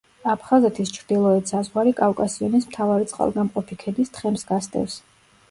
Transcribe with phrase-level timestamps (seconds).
[0.31, 4.99] აფხაზეთის ჩრდილოეთ საზღვარი კავკასიონის მთავარი წყალგამყოფი ქედის თხემს გასდევს.